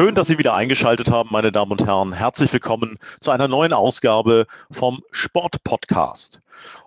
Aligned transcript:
Schön, 0.00 0.14
dass 0.14 0.28
Sie 0.28 0.38
wieder 0.38 0.54
eingeschaltet 0.54 1.10
haben, 1.10 1.28
meine 1.30 1.52
Damen 1.52 1.72
und 1.72 1.86
Herren. 1.86 2.14
Herzlich 2.14 2.50
willkommen 2.54 2.96
zu 3.20 3.32
einer 3.32 3.48
neuen 3.48 3.74
Ausgabe 3.74 4.46
vom 4.70 5.02
Sport-Podcast. 5.10 6.40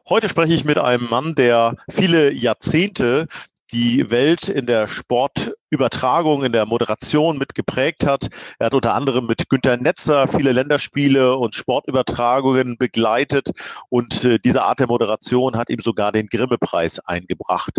Heute 0.10 0.30
spreche 0.30 0.54
ich 0.54 0.66
mit 0.66 0.80
einem 0.80 1.08
Mann, 1.12 1.36
der 1.36 1.76
viele 1.92 2.34
Jahrzehnte 2.34 3.28
die 3.74 4.12
Welt 4.12 4.50
in 4.50 4.68
der 4.68 4.88
Sportübertragung, 4.88 6.44
in 6.44 6.52
der 6.52 6.68
Moderation 6.68 7.40
mit 7.40 7.56
geprägt 7.56 8.06
hat. 8.06 8.30
Er 8.60 8.68
hat 8.68 8.76
unter 8.76 8.94
anderem 8.94 9.26
mit 9.26 9.50
Günter 9.50 9.78
Netzer 9.78 10.28
viele 10.28 10.52
Länderspiele 10.52 11.36
und 11.36 11.56
Sportübertragungen 11.56 12.78
begleitet 12.78 13.50
und 13.90 14.24
äh, 14.24 14.38
diese 14.38 14.64
Art 14.64 14.80
der 14.80 14.88
Moderation 14.88 15.58
hat 15.58 15.72
ihm 15.72 15.80
sogar 15.80 16.12
den 16.12 16.28
Grimme-Preis 16.28 17.00
eingebracht. 17.00 17.74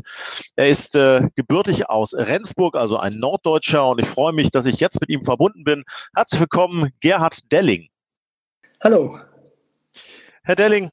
Er 0.57 0.69
ist 0.69 0.97
äh, 0.97 1.29
gebürtig 1.37 1.89
aus 1.89 2.13
Rendsburg, 2.13 2.75
also 2.75 2.97
ein 2.99 3.15
Norddeutscher 3.15 3.87
und 3.87 4.01
ich 4.01 4.09
freue 4.09 4.33
mich, 4.33 4.51
dass 4.51 4.67
ich 4.67 4.81
jetzt 4.81 5.01
mit 5.01 5.11
ihm 5.11 5.23
verbunden 5.23 5.63
bin. 5.63 5.85
Herzlich 6.17 6.41
willkommen, 6.41 6.91
Gerhard 7.01 7.53
Delling. 7.53 7.89
Hallo. 8.83 9.17
Herr 10.47 10.57
Delling, 10.57 10.91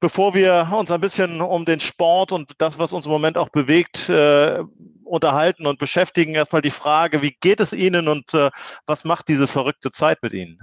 bevor 0.00 0.34
wir 0.34 0.68
uns 0.76 0.90
ein 0.90 1.00
bisschen 1.00 1.40
um 1.40 1.64
den 1.64 1.80
Sport 1.80 2.32
und 2.32 2.52
das, 2.58 2.78
was 2.78 2.92
uns 2.92 3.06
im 3.06 3.12
Moment 3.12 3.36
auch 3.36 3.48
bewegt, 3.48 4.08
äh, 4.08 4.62
unterhalten 5.04 5.66
und 5.66 5.78
beschäftigen, 5.78 6.34
erstmal 6.34 6.62
die 6.62 6.70
Frage, 6.70 7.22
wie 7.22 7.34
geht 7.40 7.60
es 7.60 7.72
Ihnen 7.72 8.08
und 8.08 8.34
äh, 8.34 8.50
was 8.86 9.04
macht 9.04 9.28
diese 9.28 9.46
verrückte 9.46 9.90
Zeit 9.90 10.22
mit 10.22 10.34
Ihnen? 10.34 10.60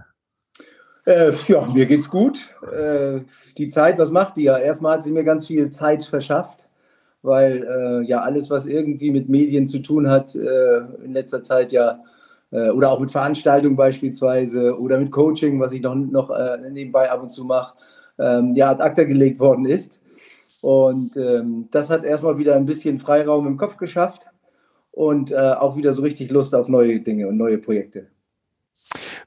Äh, 1.05 1.31
ja, 1.47 1.65
mir 1.67 1.85
geht's 1.85 2.09
gut. 2.09 2.49
Äh, 2.63 3.21
die 3.57 3.69
Zeit, 3.69 3.97
was 3.99 4.11
macht 4.11 4.37
die 4.37 4.43
ja? 4.43 4.57
Erstmal 4.57 4.95
hat 4.95 5.03
sie 5.03 5.11
mir 5.11 5.23
ganz 5.23 5.47
viel 5.47 5.69
Zeit 5.69 6.03
verschafft, 6.03 6.67
weil 7.21 7.63
äh, 7.63 8.07
ja 8.07 8.21
alles, 8.21 8.49
was 8.49 8.65
irgendwie 8.65 9.11
mit 9.11 9.29
Medien 9.29 9.67
zu 9.67 9.79
tun 9.79 10.09
hat, 10.09 10.35
äh, 10.35 10.77
in 11.03 11.13
letzter 11.13 11.43
Zeit 11.43 11.71
ja 11.71 11.99
oder 12.51 12.91
auch 12.91 13.01
mit 13.01 13.11
Veranstaltungen 13.11 13.75
beispielsweise 13.75 14.79
oder 14.79 14.97
mit 14.97 15.11
Coaching, 15.11 15.59
was 15.59 15.73
ich 15.73 15.81
noch, 15.81 15.95
noch 15.95 16.31
nebenbei 16.71 17.11
ab 17.11 17.21
und 17.21 17.33
zu 17.33 17.43
mache, 17.43 17.73
ähm, 18.19 18.55
ja, 18.55 18.69
ad 18.69 18.81
acta 18.81 19.03
gelegt 19.03 19.39
worden 19.39 19.65
ist. 19.65 20.01
Und 20.61 21.15
ähm, 21.17 21.67
das 21.71 21.89
hat 21.89 22.03
erstmal 22.03 22.37
wieder 22.37 22.55
ein 22.55 22.65
bisschen 22.65 22.99
Freiraum 22.99 23.45
im 23.45 23.57
Kopf 23.57 23.77
geschafft 23.77 24.27
und 24.91 25.31
äh, 25.31 25.35
auch 25.35 25.77
wieder 25.77 25.93
so 25.93 26.01
richtig 26.01 26.31
Lust 26.31 26.55
auf 26.55 26.69
neue 26.69 27.01
Dinge 27.01 27.27
und 27.27 27.37
neue 27.37 27.57
Projekte. 27.57 28.07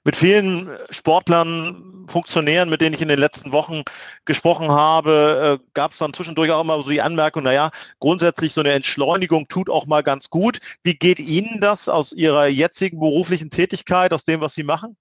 Mit 0.04 0.16
vielen 0.16 0.70
Sportlern, 0.90 2.06
Funktionären, 2.08 2.70
mit 2.70 2.80
denen 2.80 2.94
ich 2.94 3.02
in 3.02 3.08
den 3.08 3.18
letzten 3.18 3.52
Wochen 3.52 3.82
gesprochen 4.24 4.70
habe, 4.70 5.60
äh, 5.60 5.68
gab 5.74 5.92
es 5.92 5.98
dann 5.98 6.14
zwischendurch 6.14 6.50
auch 6.50 6.62
immer 6.62 6.82
so 6.82 6.88
die 6.88 7.02
Anmerkung, 7.02 7.42
naja, 7.42 7.70
grundsätzlich 7.98 8.52
so 8.52 8.62
eine 8.62 8.72
Entschleunigung 8.72 9.48
tut 9.48 9.68
auch 9.68 9.86
mal 9.86 10.02
ganz 10.02 10.30
gut. 10.30 10.60
Wie 10.82 10.94
geht 10.94 11.18
Ihnen 11.18 11.60
das 11.60 11.88
aus 11.88 12.12
Ihrer 12.12 12.46
jetzigen 12.46 12.98
beruflichen 12.98 13.50
Tätigkeit, 13.50 14.12
aus 14.12 14.24
dem, 14.24 14.40
was 14.40 14.54
Sie 14.54 14.62
machen? 14.62 14.96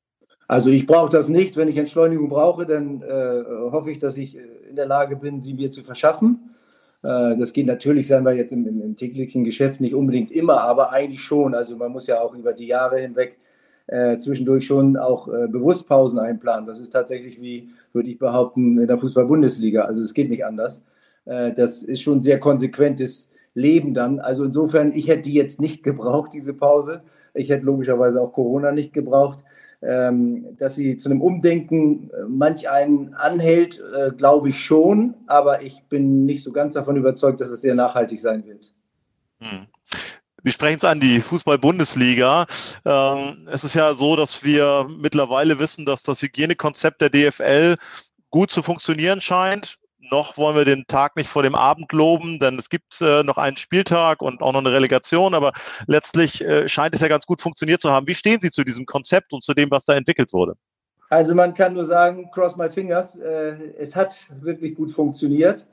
Also 0.47 0.69
ich 0.69 0.87
brauche 0.87 1.09
das 1.09 1.27
nicht. 1.27 1.57
Wenn 1.57 1.67
ich 1.67 1.77
Entschleunigung 1.77 2.29
brauche, 2.29 2.65
dann 2.65 3.01
äh, 3.01 3.43
hoffe 3.71 3.91
ich, 3.91 3.99
dass 3.99 4.17
ich 4.17 4.37
äh, 4.37 4.41
in 4.69 4.75
der 4.75 4.85
Lage 4.85 5.15
bin, 5.15 5.41
sie 5.41 5.53
mir 5.53 5.71
zu 5.71 5.83
verschaffen. 5.83 6.55
Äh, 7.03 7.37
das 7.37 7.53
geht 7.53 7.67
natürlich, 7.67 8.07
sagen 8.07 8.25
wir 8.25 8.33
jetzt 8.33 8.53
im, 8.53 8.65
im, 8.65 8.81
im, 8.81 8.95
täglichen 8.95 9.43
Geschäft 9.43 9.81
nicht 9.81 9.93
unbedingt 9.93 10.31
immer, 10.31 10.61
aber 10.61 10.91
eigentlich 10.91 11.21
schon. 11.21 11.53
Also 11.53 11.75
man 11.75 11.91
muss 11.91 12.07
ja 12.07 12.21
auch 12.21 12.33
über 12.33 12.53
die 12.53 12.67
Jahre 12.67 12.99
hinweg 12.99 13.37
äh, 13.87 14.17
zwischendurch 14.19 14.65
schon 14.65 14.97
auch 14.97 15.27
äh, 15.27 15.47
bewusst 15.47 15.87
Pausen 15.87 16.19
einplanen. 16.19 16.65
Das 16.65 16.79
ist 16.79 16.89
tatsächlich 16.89 17.41
wie, 17.41 17.69
würde 17.93 18.09
ich 18.09 18.19
behaupten, 18.19 18.77
in 18.77 18.87
der 18.87 18.97
Fußball-Bundesliga. 18.97 19.81
Also 19.81 20.01
es 20.01 20.13
geht 20.13 20.29
nicht 20.29 20.45
anders. 20.45 20.83
Äh, 21.25 21.53
das 21.53 21.83
ist 21.83 22.01
schon 22.01 22.21
sehr 22.21 22.39
konsequentes 22.39 23.31
Leben 23.53 23.93
dann. 23.93 24.19
Also 24.19 24.43
insofern, 24.43 24.93
ich 24.93 25.07
hätte 25.07 25.23
die 25.23 25.33
jetzt 25.33 25.61
nicht 25.61 25.83
gebraucht, 25.83 26.33
diese 26.33 26.53
Pause. 26.53 27.01
Ich 27.37 27.49
hätte 27.49 27.65
logischerweise 27.65 28.21
auch 28.21 28.33
Corona 28.33 28.71
nicht 28.71 28.93
gebraucht. 28.93 29.43
Ähm, 29.81 30.57
dass 30.57 30.75
sie 30.75 30.97
zu 30.97 31.09
einem 31.09 31.21
Umdenken 31.21 32.09
äh, 32.09 32.23
manch 32.27 32.69
einen 32.69 33.13
anhält, 33.13 33.79
äh, 33.95 34.11
glaube 34.11 34.49
ich 34.49 34.59
schon, 34.63 35.15
aber 35.27 35.61
ich 35.61 35.83
bin 35.83 36.25
nicht 36.25 36.43
so 36.43 36.51
ganz 36.51 36.73
davon 36.73 36.97
überzeugt, 36.97 37.41
dass 37.41 37.49
es 37.49 37.61
sehr 37.61 37.75
nachhaltig 37.75 38.19
sein 38.19 38.45
wird. 38.45 38.73
Hm. 39.39 39.67
Sie 40.43 40.51
sprechen 40.51 40.77
es 40.77 40.83
an, 40.83 40.99
die 40.99 41.19
Fußball-Bundesliga. 41.19 42.47
Ähm, 42.85 43.47
es 43.51 43.63
ist 43.63 43.75
ja 43.75 43.93
so, 43.93 44.15
dass 44.15 44.43
wir 44.43 44.87
mittlerweile 44.89 45.59
wissen, 45.59 45.85
dass 45.85 46.03
das 46.03 46.21
Hygienekonzept 46.21 47.01
der 47.01 47.09
DFL 47.09 47.75
gut 48.29 48.49
zu 48.49 48.63
funktionieren 48.63 49.21
scheint 49.21 49.77
noch 50.11 50.37
wollen 50.37 50.55
wir 50.55 50.65
den 50.65 50.85
Tag 50.87 51.15
nicht 51.15 51.29
vor 51.29 51.43
dem 51.43 51.55
Abend 51.55 51.91
loben, 51.91 52.39
denn 52.39 52.57
es 52.59 52.69
gibt 52.69 53.01
äh, 53.01 53.23
noch 53.23 53.37
einen 53.37 53.57
Spieltag 53.57 54.21
und 54.21 54.41
auch 54.41 54.53
noch 54.53 54.59
eine 54.59 54.71
Relegation, 54.71 55.33
aber 55.33 55.53
letztlich 55.87 56.43
äh, 56.43 56.67
scheint 56.67 56.95
es 56.95 57.01
ja 57.01 57.07
ganz 57.07 57.25
gut 57.25 57.41
funktioniert 57.41 57.81
zu 57.81 57.91
haben. 57.91 58.07
Wie 58.07 58.15
stehen 58.15 58.39
Sie 58.41 58.51
zu 58.51 58.63
diesem 58.63 58.85
Konzept 58.85 59.33
und 59.33 59.43
zu 59.43 59.53
dem, 59.53 59.71
was 59.71 59.85
da 59.85 59.95
entwickelt 59.95 60.33
wurde? 60.33 60.55
Also 61.09 61.35
man 61.35 61.53
kann 61.53 61.73
nur 61.73 61.85
sagen, 61.85 62.29
cross 62.31 62.57
my 62.57 62.69
fingers, 62.69 63.15
äh, 63.15 63.55
es 63.77 63.95
hat 63.95 64.27
wirklich 64.41 64.75
gut 64.75 64.91
funktioniert 64.91 65.65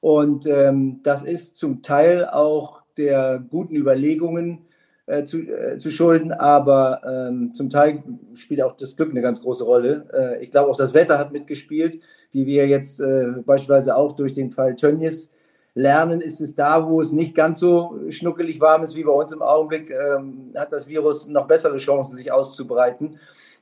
und 0.00 0.46
ähm, 0.46 1.00
das 1.02 1.22
ist 1.22 1.56
zum 1.56 1.82
Teil 1.82 2.26
auch 2.26 2.82
der 2.96 3.38
guten 3.38 3.76
Überlegungen 3.76 4.66
äh, 5.06 5.24
zu, 5.24 5.40
äh, 5.40 5.78
zu 5.78 5.90
schulden, 5.90 6.32
aber 6.32 7.02
ähm, 7.04 7.52
zum 7.52 7.68
Teil 7.68 8.02
spielt 8.34 8.62
auch 8.62 8.74
das 8.76 8.96
Glück 8.96 9.10
eine 9.10 9.20
ganz 9.20 9.42
große 9.42 9.64
Rolle. 9.64 10.06
Äh, 10.12 10.42
ich 10.42 10.50
glaube, 10.50 10.70
auch 10.70 10.76
das 10.76 10.94
Wetter 10.94 11.18
hat 11.18 11.32
mitgespielt, 11.32 12.00
wie 12.32 12.46
wir 12.46 12.66
jetzt 12.66 13.00
äh, 13.00 13.32
beispielsweise 13.44 13.96
auch 13.96 14.12
durch 14.12 14.32
den 14.32 14.50
Fall 14.50 14.76
Tönnies 14.76 15.30
lernen, 15.74 16.20
ist 16.20 16.40
es 16.40 16.54
da, 16.54 16.88
wo 16.88 17.00
es 17.00 17.12
nicht 17.12 17.34
ganz 17.34 17.60
so 17.60 18.00
schnuckelig 18.08 18.60
warm 18.60 18.82
ist 18.82 18.96
wie 18.96 19.04
bei 19.04 19.12
uns 19.12 19.32
im 19.32 19.42
Augenblick, 19.42 19.90
ähm, 19.90 20.52
hat 20.54 20.72
das 20.72 20.88
Virus 20.88 21.28
noch 21.28 21.46
bessere 21.46 21.78
Chancen, 21.78 22.16
sich 22.16 22.32
auszubreiten. 22.32 23.16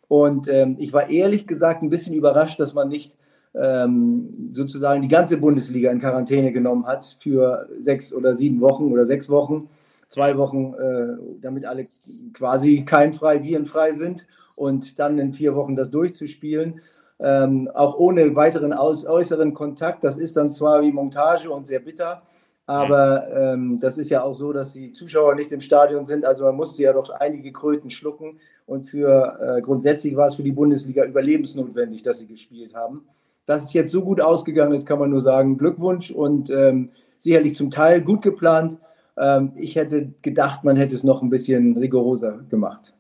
Und 0.09 0.47
ähm, 0.49 0.77
ich 0.79 0.93
war 0.93 1.09
ehrlich 1.09 1.47
gesagt 1.47 1.83
ein 1.83 1.91
bisschen 1.91 2.15
überrascht, 2.15 2.61
dass 2.61 2.75
man 2.75 2.89
nicht 2.89 3.17
ähm, 3.55 4.51
sozusagen 4.53 5.03
die 5.03 5.09
ganze 5.09 5.39
Bundesliga 5.39 5.91
in 5.91 5.99
Quarantäne 5.99 6.53
genommen 6.53 6.87
hat 6.87 7.17
für 7.19 7.69
sechs 7.79 8.13
oder 8.13 8.35
sieben 8.35 8.61
Wochen 8.61 8.93
oder 8.93 9.07
sechs 9.07 9.29
Wochen 9.29 9.69
zwei 10.13 10.37
Wochen, 10.37 10.75
äh, 10.75 11.41
damit 11.41 11.65
alle 11.65 11.87
quasi 12.33 12.85
keimfrei, 12.85 13.43
virenfrei 13.43 13.93
sind 13.93 14.27
und 14.57 14.99
dann 14.99 15.19
in 15.19 15.33
vier 15.33 15.55
Wochen 15.55 15.75
das 15.75 15.91
durchzuspielen. 15.91 16.81
Ähm, 17.19 17.71
auch 17.73 17.99
ohne 17.99 18.35
weiteren 18.35 18.73
aus, 18.73 19.07
äußeren 19.07 19.55
Kontakt. 19.55 20.05
Das 20.05 20.17
ist 20.17 20.37
dann 20.37 20.51
zwar 20.51 20.83
wie 20.83 20.93
Montage 20.93 21.51
und 21.51 21.67
sehr 21.67 21.81
bitter, 21.81 22.23
aber 22.67 23.29
ähm, 23.35 23.79
das 23.81 23.99
ist 23.99 24.11
ja 24.11 24.23
auch 24.23 24.35
so, 24.35 24.53
dass 24.53 24.73
die 24.73 24.93
Zuschauer 24.93 25.35
nicht 25.35 25.51
im 25.53 25.61
Stadion 25.61 26.07
sind. 26.07 26.25
Also 26.25 26.45
man 26.45 26.57
musste 26.57 26.83
ja 26.83 26.93
doch 26.93 27.11
einige 27.11 27.53
Kröten 27.53 27.91
schlucken. 27.91 28.39
Und 28.67 28.89
für 28.89 29.39
äh, 29.41 29.61
grundsätzlich 29.63 30.17
war 30.17 30.29
es 30.29 30.37
für 30.37 30.43
die 30.43 30.53
Bundesliga 30.53 31.05
überlebensnotwendig, 31.05 32.03
dass 32.03 32.21
sie 32.21 32.29
gespielt 32.29 32.75
haben. 32.75 33.07
Dass 33.47 33.65
es 33.65 33.73
jetzt 33.73 33.93
so 33.93 34.03
gut 34.03 34.21
ausgegangen 34.21 34.75
ist, 34.75 34.87
kann 34.87 35.01
man 35.01 35.11
nur 35.11 35.21
sagen, 35.21 35.59
Glückwunsch 35.59 36.13
und 36.13 36.51
ähm, 36.51 36.91
sicherlich 37.19 37.57
zum 37.57 37.71
Teil 37.71 38.01
gut 38.01 38.23
geplant. 38.23 38.79
Ähm, 39.19 39.53
ich 39.57 39.77
hätte 39.77 40.13
gedacht, 40.23 40.65
man 40.65 40.77
hätte 40.77 40.95
es 40.95 41.05
noch 41.05 41.23
ein 41.23 41.31
bisschen 41.31 41.77
rigoroser 41.77 42.39
gemacht. 42.49 42.95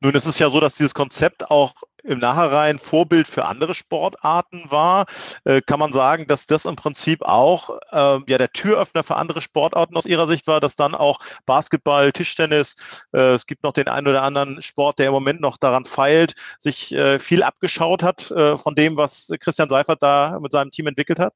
Nun, 0.00 0.14
es 0.14 0.26
ist 0.26 0.38
ja 0.38 0.50
so, 0.50 0.60
dass 0.60 0.74
dieses 0.74 0.94
Konzept 0.94 1.50
auch 1.50 1.74
im 2.06 2.20
Nachhinein 2.20 2.78
Vorbild 2.78 3.26
für 3.26 3.46
andere 3.46 3.74
Sportarten 3.74 4.64
war. 4.70 5.06
Äh, 5.44 5.60
kann 5.60 5.80
man 5.80 5.92
sagen, 5.92 6.26
dass 6.26 6.46
das 6.46 6.64
im 6.64 6.76
Prinzip 6.76 7.22
auch 7.22 7.70
äh, 7.90 8.18
ja 8.28 8.38
der 8.38 8.52
Türöffner 8.52 9.02
für 9.02 9.16
andere 9.16 9.42
Sportarten 9.42 9.96
aus 9.96 10.06
Ihrer 10.06 10.28
Sicht 10.28 10.46
war, 10.46 10.60
dass 10.60 10.76
dann 10.76 10.94
auch 10.94 11.18
Basketball, 11.46 12.12
Tischtennis, 12.12 12.76
äh, 13.12 13.34
es 13.34 13.46
gibt 13.46 13.64
noch 13.64 13.72
den 13.72 13.88
einen 13.88 14.06
oder 14.06 14.22
anderen 14.22 14.62
Sport, 14.62 14.98
der 14.98 15.06
im 15.06 15.12
Moment 15.12 15.40
noch 15.40 15.56
daran 15.56 15.84
feilt, 15.84 16.34
sich 16.60 16.92
äh, 16.92 17.18
viel 17.18 17.42
abgeschaut 17.42 18.02
hat 18.02 18.30
äh, 18.30 18.56
von 18.56 18.74
dem, 18.74 18.96
was 18.96 19.30
Christian 19.40 19.68
Seifert 19.68 20.02
da 20.02 20.38
mit 20.40 20.52
seinem 20.52 20.70
Team 20.70 20.86
entwickelt 20.86 21.18
hat? 21.18 21.34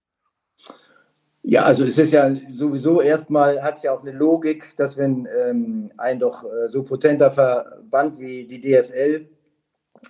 Ja, 1.51 1.65
also 1.65 1.85
es 1.85 1.99
ist 1.99 2.13
ja 2.13 2.33
sowieso 2.49 3.01
erstmal, 3.01 3.61
hat 3.61 3.75
es 3.75 3.83
ja 3.83 3.93
auch 3.93 4.03
eine 4.03 4.13
Logik, 4.13 4.77
dass 4.77 4.97
wenn 4.97 5.27
ähm, 5.37 5.91
ein 5.97 6.21
doch 6.21 6.45
äh, 6.45 6.69
so 6.69 6.85
potenter 6.85 7.33
Verband 7.33 8.21
wie 8.21 8.47
die 8.47 8.61
DFL 8.61 9.27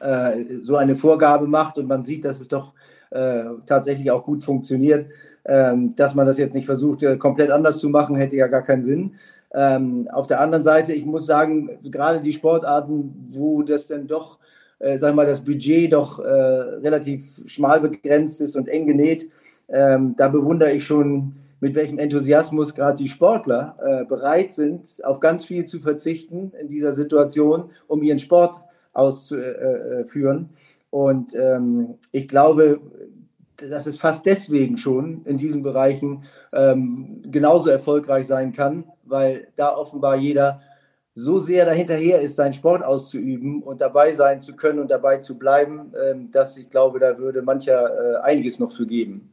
äh, 0.02 0.44
so 0.60 0.76
eine 0.76 0.96
Vorgabe 0.96 1.46
macht 1.46 1.78
und 1.78 1.86
man 1.86 2.02
sieht, 2.02 2.26
dass 2.26 2.42
es 2.42 2.48
doch 2.48 2.74
äh, 3.10 3.44
tatsächlich 3.64 4.10
auch 4.10 4.22
gut 4.22 4.44
funktioniert, 4.44 5.06
ähm, 5.46 5.94
dass 5.96 6.14
man 6.14 6.26
das 6.26 6.36
jetzt 6.36 6.54
nicht 6.54 6.66
versucht, 6.66 7.02
äh, 7.04 7.16
komplett 7.16 7.50
anders 7.50 7.78
zu 7.78 7.88
machen, 7.88 8.16
hätte 8.16 8.36
ja 8.36 8.48
gar 8.48 8.62
keinen 8.62 8.82
Sinn. 8.82 9.14
Ähm, 9.54 10.08
auf 10.12 10.26
der 10.26 10.42
anderen 10.42 10.62
Seite, 10.62 10.92
ich 10.92 11.06
muss 11.06 11.24
sagen, 11.24 11.70
gerade 11.90 12.20
die 12.20 12.34
Sportarten, 12.34 13.28
wo 13.30 13.62
das 13.62 13.86
dann 13.86 14.06
doch, 14.06 14.40
äh, 14.78 14.98
sag 14.98 15.14
mal, 15.14 15.24
das 15.24 15.42
Budget 15.42 15.94
doch 15.94 16.18
äh, 16.18 16.30
relativ 16.30 17.44
schmal 17.46 17.80
begrenzt 17.80 18.42
ist 18.42 18.56
und 18.56 18.68
eng 18.68 18.86
genäht, 18.86 19.30
ähm, 19.72 20.14
da 20.16 20.28
bewundere 20.28 20.72
ich 20.72 20.84
schon, 20.84 21.36
mit 21.60 21.74
welchem 21.74 21.98
Enthusiasmus 21.98 22.74
gerade 22.74 22.96
die 22.96 23.08
Sportler 23.08 23.76
äh, 23.84 24.04
bereit 24.04 24.52
sind, 24.52 25.04
auf 25.04 25.20
ganz 25.20 25.44
viel 25.44 25.66
zu 25.66 25.78
verzichten 25.78 26.52
in 26.60 26.68
dieser 26.68 26.92
Situation, 26.92 27.70
um 27.86 28.02
ihren 28.02 28.18
Sport 28.18 28.60
auszuführen. 28.92 30.50
Und 30.90 31.34
ähm, 31.34 31.94
ich 32.12 32.28
glaube, 32.28 32.80
dass 33.56 33.86
es 33.86 33.98
fast 33.98 34.26
deswegen 34.26 34.78
schon 34.78 35.22
in 35.24 35.36
diesen 35.36 35.62
Bereichen 35.62 36.24
ähm, 36.52 37.22
genauso 37.30 37.70
erfolgreich 37.70 38.26
sein 38.26 38.52
kann, 38.52 38.84
weil 39.04 39.48
da 39.56 39.76
offenbar 39.76 40.16
jeder 40.16 40.60
so 41.14 41.38
sehr 41.38 41.66
dahinterher 41.66 42.20
ist, 42.20 42.36
seinen 42.36 42.54
Sport 42.54 42.82
auszuüben 42.82 43.62
und 43.62 43.80
dabei 43.80 44.12
sein 44.12 44.40
zu 44.40 44.56
können 44.56 44.78
und 44.78 44.90
dabei 44.90 45.18
zu 45.18 45.38
bleiben, 45.38 45.92
ähm, 46.02 46.30
dass 46.30 46.56
ich 46.56 46.70
glaube, 46.70 46.98
da 46.98 47.18
würde 47.18 47.42
mancher 47.42 47.90
äh, 47.90 48.20
einiges 48.22 48.58
noch 48.58 48.72
für 48.72 48.86
geben. 48.86 49.30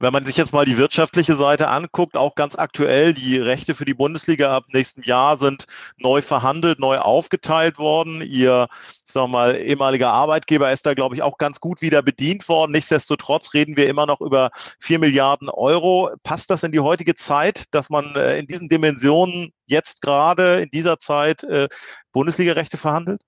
Wenn 0.00 0.12
man 0.12 0.24
sich 0.24 0.36
jetzt 0.36 0.52
mal 0.52 0.64
die 0.64 0.76
wirtschaftliche 0.76 1.34
Seite 1.34 1.68
anguckt, 1.68 2.16
auch 2.16 2.36
ganz 2.36 2.54
aktuell, 2.54 3.14
die 3.14 3.36
Rechte 3.36 3.74
für 3.74 3.84
die 3.84 3.94
Bundesliga 3.94 4.54
ab 4.54 4.66
nächsten 4.72 5.02
Jahr 5.02 5.36
sind 5.36 5.66
neu 5.96 6.22
verhandelt, 6.22 6.78
neu 6.78 6.98
aufgeteilt 6.98 7.78
worden. 7.78 8.22
Ihr, 8.22 8.68
ich 9.04 9.12
sag 9.12 9.28
mal, 9.28 9.56
ehemaliger 9.56 10.10
Arbeitgeber 10.10 10.70
ist 10.70 10.86
da, 10.86 10.94
glaube 10.94 11.16
ich, 11.16 11.22
auch 11.22 11.36
ganz 11.36 11.58
gut 11.58 11.82
wieder 11.82 12.00
bedient 12.02 12.48
worden. 12.48 12.70
Nichtsdestotrotz 12.70 13.54
reden 13.54 13.76
wir 13.76 13.88
immer 13.88 14.06
noch 14.06 14.20
über 14.20 14.50
vier 14.78 15.00
Milliarden 15.00 15.48
Euro. 15.48 16.10
Passt 16.22 16.48
das 16.50 16.62
in 16.62 16.70
die 16.70 16.80
heutige 16.80 17.16
Zeit, 17.16 17.64
dass 17.72 17.90
man 17.90 18.14
äh, 18.14 18.38
in 18.38 18.46
diesen 18.46 18.68
Dimensionen 18.68 19.52
jetzt 19.66 20.00
gerade 20.00 20.60
in 20.60 20.70
dieser 20.70 20.98
Zeit 20.98 21.42
äh, 21.42 21.68
Bundesliga-Rechte 22.12 22.76
verhandelt? 22.76 23.20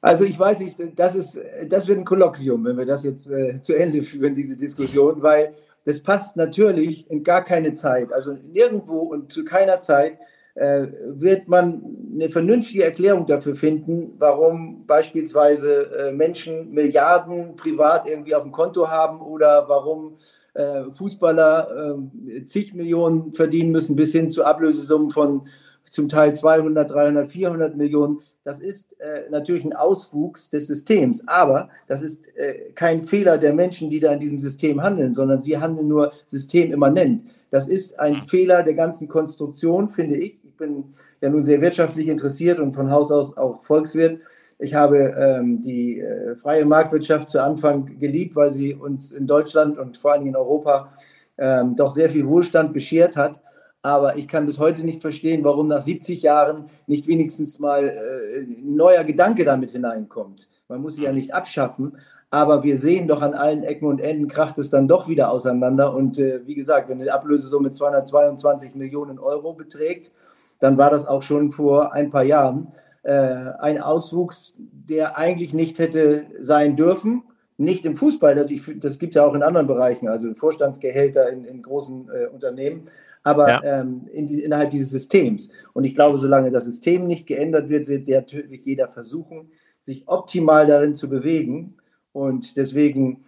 Also 0.00 0.24
ich 0.24 0.38
weiß 0.38 0.60
nicht, 0.60 0.76
das 0.96 1.14
ist, 1.14 1.40
das 1.66 1.88
wird 1.88 1.98
ein 1.98 2.04
Kolloquium, 2.04 2.62
wenn 2.66 2.76
wir 2.76 2.84
das 2.84 3.04
jetzt 3.04 3.26
äh, 3.26 3.62
zu 3.62 3.74
Ende 3.74 4.02
führen, 4.02 4.34
diese 4.34 4.54
Diskussion, 4.54 5.22
weil 5.22 5.54
das 5.84 6.02
passt 6.02 6.36
natürlich 6.36 7.10
in 7.10 7.22
gar 7.22 7.44
keine 7.44 7.74
Zeit. 7.74 8.12
Also 8.12 8.32
nirgendwo 8.32 9.00
und 9.00 9.32
zu 9.32 9.44
keiner 9.44 9.80
Zeit 9.80 10.18
äh, 10.54 10.86
wird 11.06 11.48
man 11.48 11.82
eine 12.14 12.30
vernünftige 12.30 12.84
Erklärung 12.84 13.26
dafür 13.26 13.54
finden, 13.54 14.14
warum 14.18 14.86
beispielsweise 14.86 15.90
äh, 15.96 16.12
Menschen 16.12 16.70
Milliarden 16.70 17.56
privat 17.56 18.06
irgendwie 18.08 18.34
auf 18.34 18.44
dem 18.44 18.52
Konto 18.52 18.88
haben 18.88 19.20
oder 19.20 19.68
warum 19.68 20.16
äh, 20.54 20.84
Fußballer 20.92 21.96
äh, 22.28 22.44
zig 22.46 22.72
Millionen 22.72 23.32
verdienen 23.32 23.72
müssen 23.72 23.96
bis 23.96 24.12
hin 24.12 24.30
zu 24.30 24.44
Ablösesummen 24.44 25.10
von 25.10 25.48
zum 25.94 26.08
Teil 26.08 26.34
200, 26.34 26.90
300, 26.90 27.28
400 27.28 27.76
Millionen. 27.76 28.18
Das 28.42 28.58
ist 28.58 29.00
äh, 29.00 29.30
natürlich 29.30 29.64
ein 29.64 29.74
Auswuchs 29.74 30.50
des 30.50 30.66
Systems, 30.66 31.22
aber 31.28 31.68
das 31.86 32.02
ist 32.02 32.36
äh, 32.36 32.72
kein 32.74 33.04
Fehler 33.04 33.38
der 33.38 33.54
Menschen, 33.54 33.90
die 33.90 34.00
da 34.00 34.12
in 34.12 34.18
diesem 34.18 34.40
System 34.40 34.82
handeln, 34.82 35.14
sondern 35.14 35.40
sie 35.40 35.56
handeln 35.56 35.86
nur 35.86 36.10
systemimmanent. 36.26 37.22
Das 37.52 37.68
ist 37.68 38.00
ein 38.00 38.22
Fehler 38.22 38.64
der 38.64 38.74
ganzen 38.74 39.06
Konstruktion, 39.06 39.88
finde 39.88 40.16
ich. 40.16 40.40
Ich 40.44 40.56
bin 40.56 40.94
ja 41.20 41.28
nun 41.28 41.44
sehr 41.44 41.60
wirtschaftlich 41.60 42.08
interessiert 42.08 42.58
und 42.58 42.72
von 42.72 42.90
Haus 42.90 43.12
aus 43.12 43.36
auch 43.36 43.62
Volkswirt. 43.62 44.20
Ich 44.58 44.74
habe 44.74 44.98
ähm, 44.98 45.60
die 45.60 46.00
äh, 46.00 46.34
freie 46.34 46.64
Marktwirtschaft 46.64 47.28
zu 47.28 47.40
Anfang 47.40 48.00
geliebt, 48.00 48.34
weil 48.34 48.50
sie 48.50 48.74
uns 48.74 49.12
in 49.12 49.28
Deutschland 49.28 49.78
und 49.78 49.96
vor 49.96 50.12
allem 50.12 50.26
in 50.26 50.34
Europa 50.34 50.92
ähm, 51.38 51.76
doch 51.76 51.94
sehr 51.94 52.10
viel 52.10 52.26
Wohlstand 52.26 52.72
beschert 52.72 53.16
hat. 53.16 53.40
Aber 53.84 54.16
ich 54.16 54.28
kann 54.28 54.46
bis 54.46 54.58
heute 54.58 54.82
nicht 54.82 55.02
verstehen, 55.02 55.44
warum 55.44 55.68
nach 55.68 55.82
70 55.82 56.22
Jahren 56.22 56.70
nicht 56.86 57.06
wenigstens 57.06 57.58
mal 57.58 57.86
äh, 57.86 58.40
ein 58.40 58.76
neuer 58.76 59.04
Gedanke 59.04 59.44
damit 59.44 59.72
hineinkommt. 59.72 60.48
Man 60.68 60.80
muss 60.80 60.96
sie 60.96 61.02
ja 61.02 61.12
nicht 61.12 61.34
abschaffen, 61.34 61.98
aber 62.30 62.62
wir 62.62 62.78
sehen 62.78 63.08
doch 63.08 63.20
an 63.20 63.34
allen 63.34 63.62
Ecken 63.62 63.86
und 63.86 64.00
Enden 64.00 64.26
kracht 64.26 64.56
es 64.56 64.70
dann 64.70 64.88
doch 64.88 65.06
wieder 65.06 65.30
auseinander. 65.30 65.94
Und 65.94 66.18
äh, 66.18 66.46
wie 66.46 66.54
gesagt, 66.54 66.88
wenn 66.88 66.98
eine 66.98 67.12
Ablösesumme 67.12 67.72
222 67.72 68.74
Millionen 68.74 69.18
Euro 69.18 69.52
beträgt, 69.52 70.12
dann 70.60 70.78
war 70.78 70.88
das 70.88 71.06
auch 71.06 71.20
schon 71.20 71.50
vor 71.50 71.92
ein 71.92 72.08
paar 72.08 72.24
Jahren 72.24 72.72
äh, 73.02 73.12
ein 73.12 73.78
Auswuchs, 73.82 74.54
der 74.56 75.18
eigentlich 75.18 75.52
nicht 75.52 75.78
hätte 75.78 76.24
sein 76.40 76.76
dürfen 76.76 77.24
nicht 77.56 77.84
im 77.84 77.96
Fußball, 77.96 78.34
das, 78.34 78.46
das 78.76 78.98
gibt 78.98 79.14
es 79.14 79.16
ja 79.16 79.24
auch 79.24 79.34
in 79.34 79.42
anderen 79.42 79.66
Bereichen, 79.66 80.08
also 80.08 80.34
Vorstandsgehälter 80.34 81.30
in, 81.30 81.44
in 81.44 81.62
großen 81.62 82.08
äh, 82.10 82.26
Unternehmen, 82.26 82.88
aber 83.22 83.48
ja. 83.48 83.80
ähm, 83.80 84.08
in 84.12 84.26
die, 84.26 84.42
innerhalb 84.42 84.70
dieses 84.70 84.90
Systems. 84.90 85.50
Und 85.72 85.84
ich 85.84 85.94
glaube, 85.94 86.18
solange 86.18 86.50
das 86.50 86.64
System 86.64 87.06
nicht 87.06 87.26
geändert 87.26 87.68
wird, 87.68 87.88
wird 87.88 88.08
natürlich 88.08 88.64
jeder 88.64 88.88
versuchen, 88.88 89.52
sich 89.80 90.02
optimal 90.06 90.66
darin 90.66 90.94
zu 90.94 91.08
bewegen. 91.08 91.76
Und 92.12 92.56
deswegen 92.56 93.24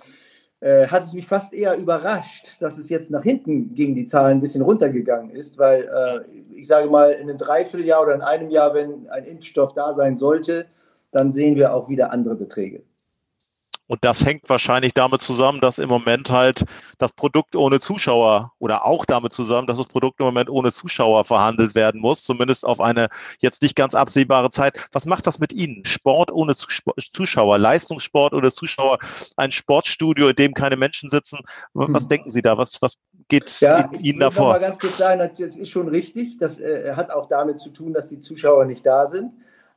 äh, 0.61 0.87
hat 0.87 1.05
es 1.05 1.12
mich 1.12 1.26
fast 1.26 1.52
eher 1.52 1.76
überrascht, 1.76 2.61
dass 2.61 2.78
es 2.78 2.88
jetzt 2.88 3.11
nach 3.11 3.23
hinten 3.23 3.75
ging, 3.75 3.94
die 3.94 4.06
Zahlen 4.06 4.38
ein 4.38 4.40
bisschen 4.40 4.62
runtergegangen 4.62 5.31
ist, 5.31 5.58
weil 5.58 5.82
äh, 5.82 6.55
ich 6.55 6.67
sage 6.67 6.88
mal, 6.88 7.12
in 7.12 7.28
einem 7.28 7.38
Dreivierteljahr 7.38 8.02
oder 8.02 8.14
in 8.14 8.23
einem 8.23 8.50
Jahr, 8.50 8.75
wenn 8.75 9.08
ein 9.08 9.25
Impfstoff 9.25 9.75
da 9.75 9.93
sein 9.93 10.17
sollte, 10.17 10.67
dann 11.12 11.32
sehen 11.32 11.56
wir 11.56 11.75
auch 11.75 11.88
wieder 11.88 12.11
andere 12.11 12.34
Beträge. 12.34 12.82
Und 13.86 14.04
das 14.04 14.24
hängt 14.24 14.48
wahrscheinlich 14.48 14.94
damit 14.94 15.22
zusammen, 15.22 15.60
dass 15.60 15.78
im 15.78 15.88
Moment 15.88 16.30
halt 16.30 16.64
das 16.98 17.12
Produkt 17.12 17.54
ohne 17.54 17.80
Zuschauer 17.80 18.52
oder 18.58 18.84
auch 18.84 19.04
damit 19.04 19.32
zusammen, 19.32 19.66
dass 19.66 19.78
das 19.78 19.87
Produkt 19.87 20.18
im 20.20 20.26
Moment 20.26 20.50
ohne 20.50 20.72
Zuschauer 20.72 21.25
verhandelt 21.25 21.75
werden 21.75 22.00
muss, 22.00 22.25
zumindest 22.25 22.64
auf 22.64 22.80
eine 22.80 23.08
jetzt 23.38 23.62
nicht 23.62 23.76
ganz 23.76 23.94
absehbare 23.94 24.50
Zeit. 24.50 24.75
Was 24.92 25.06
macht 25.06 25.26
das 25.26 25.38
mit 25.38 25.52
Ihnen? 25.52 25.84
Sport 25.84 26.32
ohne 26.32 26.54
Zuschauer, 26.56 27.58
Leistungssport 27.58 28.34
ohne 28.34 28.50
Zuschauer, 28.50 28.99
ein 29.37 29.52
Sportstudio, 29.52 30.28
in 30.28 30.37
dem 30.37 30.54
keine 30.54 30.76
Menschen 30.76 31.08
sitzen. 31.08 31.38
Was 31.75 32.04
hm. 32.04 32.08
denken 32.08 32.30
Sie 32.30 32.42
da? 32.42 32.58
Was, 32.58 32.82
was 32.82 32.96
geht 33.28 33.61
ja, 33.61 33.90
Ihnen 34.00 34.18
davor? 34.18 34.49
Ich 34.56 34.61
mal 34.61 34.66
ganz 34.66 34.78
kurz 34.78 34.99
sagen, 34.99 35.18
das 35.20 35.56
ist 35.56 35.70
schon 35.70 35.88
richtig. 35.88 36.38
Das 36.38 36.58
äh, 36.58 36.94
hat 36.96 37.11
auch 37.11 37.28
damit 37.28 37.61
zu 37.61 37.70
tun, 37.70 37.92
dass 37.92 38.06
die 38.08 38.20
Zuschauer 38.20 38.64
nicht 38.64 38.84
da 38.84 39.06
sind. 39.06 39.32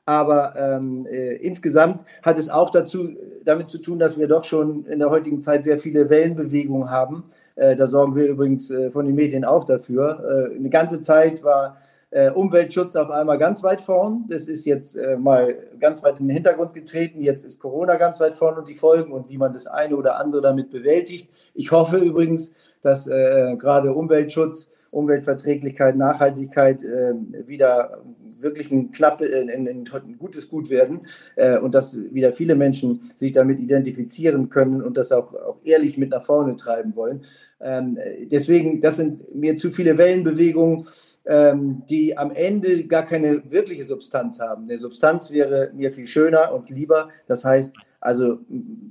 Aber 0.10 0.56
ähm, 0.58 1.06
äh, 1.06 1.36
insgesamt 1.36 2.04
hat 2.24 2.39
es 2.39 2.50
auch 2.50 2.72
dazu, 2.72 3.10
damit 3.46 3.68
zu 3.68 3.78
tun, 3.78 4.00
dass 4.00 4.18
wir 4.18 4.28
doch 4.28 4.44
schon 4.44 4.84
in 4.86 4.98
der 4.98 5.12
heutigen 5.12 5.39
Zeit 5.39 5.63
sehr 5.63 5.78
viele 5.78 6.10
Wellenbewegungen 6.10 6.89
haben. 6.89 7.25
Äh, 7.56 7.75
da 7.75 7.86
sorgen 7.86 8.16
wir 8.16 8.25
übrigens 8.25 8.72
äh, 8.72 8.89
von 8.89 9.06
den 9.06 9.13
Medien 9.13 9.46
auch 9.46 9.66
dafür. 9.66 10.50
Äh, 10.51 10.56
eine 10.56 10.72
ganze 10.72 11.01
Zeit 11.01 11.44
war 11.44 11.78
äh, 12.10 12.32
Umweltschutz 12.32 12.96
auf 12.96 13.12
einmal 13.12 13.38
ganz 13.38 13.62
weit 13.62 13.82
vorn. 13.82 14.25
Das 14.30 14.48
ist 14.48 14.66
jetzt 14.66 14.96
äh, 14.96 15.16
mal 15.16 15.56
ganz 15.80 16.01
weit 16.01 16.20
in 16.20 16.28
den 16.28 16.34
Hintergrund 16.34 16.74
getreten. 16.74 17.22
Jetzt 17.22 17.46
ist 17.46 17.60
Corona 17.60 17.98
ganz 17.98 18.20
weit 18.20 18.34
vorn 18.34 18.58
und 18.58 18.68
die 18.68 18.74
Folgen 18.74 19.12
und 19.12 19.30
wie 19.30 19.38
man 19.38 19.54
das 19.54 19.68
eine 19.68 19.96
oder 19.96 20.20
andere 20.20 20.42
damit 20.42 20.72
bewältigt. 20.72 21.30
Ich 21.54 21.72
hoffe 21.72 21.98
übrigens, 21.98 22.51
dass 22.82 23.06
gerade 23.06 23.94
Umweltschutz, 23.94 24.72
Umweltverträglichkeit, 24.89 25.98
Nachhaltigkeit 25.98 26.82
wieder 26.82 28.00
wirklich 28.41 28.72
ein, 28.72 28.91
knapp, 28.91 29.22
ein, 29.22 29.50
ein, 29.50 29.67
ein 29.67 30.17
gutes 30.17 30.50
Gut 30.50 30.69
werden 30.69 31.01
äh, 31.36 31.58
und 31.58 31.75
dass 31.75 32.13
wieder 32.13 32.31
viele 32.31 32.55
Menschen 32.55 33.12
sich 33.15 33.31
damit 33.31 33.60
identifizieren 33.60 34.50
können 34.50 34.81
und 34.81 34.98
das 34.98 35.12
auch, 35.12 35.34
auch 35.34 35.60
ehrlich 35.63 35.98
mit 35.98 36.10
nach 36.10 36.24
vorne 36.24 36.55
treiben 36.55 36.96
wollen. 36.96 37.25
Ähm, 37.62 37.98
deswegen, 38.31 38.81
das 38.81 38.98
sind 38.98 39.36
mir 39.36 39.58
zu 39.58 39.72
viele 39.72 39.98
Wellenbewegungen 39.98 40.88
ähm, 41.25 41.84
die 41.89 42.17
am 42.17 42.31
Ende 42.31 42.86
gar 42.86 43.05
keine 43.05 43.43
wirkliche 43.51 43.84
Substanz 43.84 44.39
haben. 44.39 44.63
Eine 44.63 44.79
Substanz 44.79 45.31
wäre 45.31 45.69
mir 45.75 45.91
viel 45.91 46.08
schöner 46.08 46.53
und 46.53 46.69
lieber. 46.69 47.10
Das 47.27 47.46
heißt, 47.46 47.75
also 48.01 48.39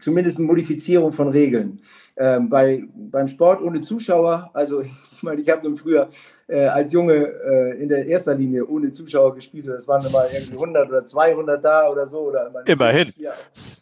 zumindest 0.01 0.39
eine 0.39 0.47
Modifizierung 0.47 1.13
von 1.13 1.29
Regeln. 1.29 1.81
Ähm, 2.21 2.49
bei, 2.49 2.83
beim 2.95 3.29
Sport 3.29 3.63
ohne 3.63 3.81
Zuschauer, 3.81 4.51
also 4.53 4.81
ich 5.13 5.23
meine, 5.23 5.41
ich 5.41 5.49
habe 5.49 5.63
nun 5.63 5.77
früher 5.77 6.09
äh, 6.49 6.67
als 6.67 6.93
Junge 6.93 7.15
äh, 7.15 7.81
in 7.81 7.89
der 7.89 8.07
erster 8.07 8.35
Linie 8.35 8.67
ohne 8.67 8.91
Zuschauer 8.91 9.37
gespielt. 9.37 9.69
Das 9.69 9.87
waren 9.87 10.11
mal 10.11 10.29
irgendwie 10.33 10.55
100 10.55 10.89
oder 10.89 11.05
200 11.05 11.65
da 11.65 11.89
oder 11.89 12.07
so. 12.07 12.21
Oder 12.23 12.51
Immerhin. 12.67 13.13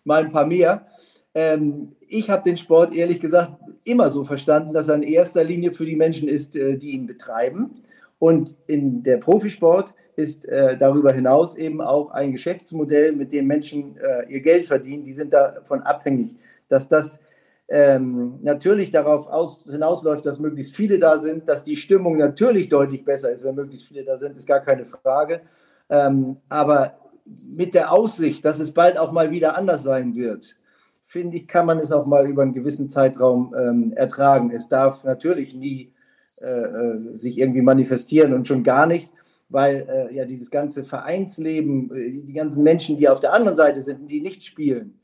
mal 0.05 0.25
ein 0.25 0.31
paar 0.31 0.47
mehr. 0.47 0.87
Ähm, 1.35 1.97
ich 2.09 2.28
habe 2.28 2.43
den 2.43 2.59
Sport 2.59 2.95
ehrlich 2.95 3.21
gesagt 3.21 3.52
immer 3.85 4.11
so 4.11 4.25
verstanden, 4.25 4.75
dass 4.75 4.88
er 4.88 4.97
in 4.97 5.02
erster 5.02 5.43
Linie 5.43 5.73
für 5.73 5.87
die 5.87 5.97
Menschen 5.97 6.28
ist, 6.28 6.57
äh, 6.57 6.76
die 6.76 6.90
ihn 6.90 7.07
betreiben. 7.07 7.83
Und 8.19 8.55
in 8.66 9.02
der 9.02 9.19
Profisport 9.19 9.95
ist 10.16 10.47
äh, 10.47 10.76
darüber 10.76 11.12
hinaus 11.12 11.55
eben 11.55 11.81
auch 11.81 12.11
ein 12.11 12.33
Geschäftsmodell, 12.33 13.12
mit 13.12 13.33
dem 13.33 13.47
Menschen 13.47 13.97
äh, 13.99 14.31
ihr 14.31 14.40
Geld 14.40 14.66
verdienen. 14.66 15.05
Die 15.05 15.12
sind 15.12 15.33
davon 15.33 15.83
abhängig, 15.83 16.37
dass 16.69 16.88
das 16.88 17.21
ähm, 17.68 18.38
natürlich 18.42 18.90
darauf 18.90 19.26
aus, 19.26 19.68
hinausläuft, 19.70 20.25
dass 20.25 20.38
möglichst 20.38 20.76
viele 20.76 20.99
da 20.99 21.18
sind, 21.18 21.49
dass 21.49 21.64
die 21.64 21.76
Stimmung 21.76 22.16
natürlich 22.16 22.68
deutlich 22.68 23.04
besser 23.04 23.32
ist, 23.32 23.44
wenn 23.44 23.56
möglichst 23.56 23.88
viele 23.88 24.04
da 24.04 24.16
sind, 24.16 24.37
ist 24.37 24.46
gar 24.46 24.61
keine 24.61 24.85
Frage. 24.85 25.40
Ähm, 25.90 26.37
aber 26.49 26.92
mit 27.25 27.75
der 27.75 27.92
Aussicht, 27.92 28.44
dass 28.44 28.61
es 28.61 28.73
bald 28.73 28.99
auch 28.99 29.12
mal 29.12 29.30
wieder 29.30 29.56
anders 29.56 29.82
sein 29.82 30.14
wird, 30.14 30.56
finde 31.02 31.37
ich, 31.37 31.49
kann 31.49 31.66
man 31.66 31.78
es 31.78 31.92
auch 31.92 32.06
mal 32.06 32.28
über 32.28 32.42
einen 32.42 32.54
gewissen 32.54 32.88
Zeitraum 32.88 33.54
ähm, 33.58 33.92
ertragen. 33.96 34.50
Es 34.50 34.68
darf 34.68 35.04
natürlich 35.04 35.54
nie 35.54 35.92
äh, 36.40 36.46
äh, 36.46 37.16
sich 37.16 37.38
irgendwie 37.38 37.62
manifestieren 37.62 38.35
und 38.35 38.46
schon 38.46 38.62
gar 38.62 38.87
nicht, 38.87 39.11
weil 39.49 39.87
äh, 39.88 40.14
ja 40.14 40.25
dieses 40.25 40.50
ganze 40.50 40.85
Vereinsleben, 40.85 41.90
äh, 41.94 42.23
die 42.23 42.32
ganzen 42.32 42.62
Menschen, 42.62 42.96
die 42.96 43.08
auf 43.08 43.20
der 43.20 43.32
anderen 43.32 43.56
Seite 43.56 43.80
sind, 43.80 44.11
die 44.11 44.20
nicht 44.20 44.44
spielen, 44.44 44.99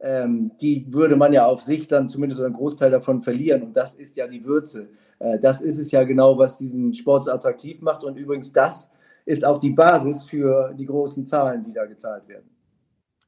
ähm, 0.00 0.52
die 0.60 0.92
würde 0.92 1.16
man 1.16 1.32
ja 1.32 1.46
auf 1.46 1.62
sich 1.62 1.88
dann 1.88 2.08
zumindest 2.08 2.40
einen 2.42 2.52
Großteil 2.52 2.90
davon 2.90 3.22
verlieren. 3.22 3.62
Und 3.62 3.76
das 3.76 3.94
ist 3.94 4.16
ja 4.16 4.26
die 4.26 4.44
Würze. 4.44 4.88
Äh, 5.18 5.38
das 5.38 5.62
ist 5.62 5.78
es 5.78 5.90
ja 5.90 6.04
genau, 6.04 6.38
was 6.38 6.58
diesen 6.58 6.94
Sport 6.94 7.24
so 7.24 7.30
attraktiv 7.30 7.80
macht. 7.80 8.04
Und 8.04 8.16
übrigens, 8.16 8.52
das 8.52 8.90
ist 9.24 9.44
auch 9.44 9.58
die 9.58 9.70
Basis 9.70 10.24
für 10.24 10.74
die 10.74 10.86
großen 10.86 11.26
Zahlen, 11.26 11.64
die 11.64 11.72
da 11.72 11.86
gezahlt 11.86 12.28
werden. 12.28 12.50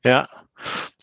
Ja. 0.05 0.27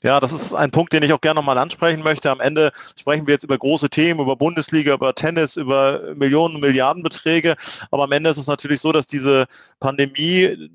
Ja, 0.04 0.20
das 0.20 0.34
ist 0.34 0.54
ein 0.54 0.70
Punkt, 0.70 0.94
den 0.94 1.02
ich 1.02 1.14
auch 1.14 1.22
gerne 1.22 1.40
nochmal 1.40 1.58
ansprechen 1.58 2.04
möchte. 2.04 2.30
Am 2.30 2.40
Ende 2.40 2.72
sprechen 2.96 3.26
wir 3.26 3.34
jetzt 3.34 3.44
über 3.44 3.58
große 3.58 3.90
Themen, 3.90 4.20
über 4.20 4.36
Bundesliga, 4.36 4.94
über 4.94 5.16
Tennis, 5.16 5.56
über 5.56 6.14
Millionen, 6.14 6.60
Milliardenbeträge. 6.60 7.56
Aber 7.90 8.04
am 8.04 8.12
Ende 8.12 8.30
ist 8.30 8.38
es 8.38 8.46
natürlich 8.46 8.82
so, 8.82 8.92
dass 8.92 9.08
diese 9.08 9.46
Pandemie 9.80 10.70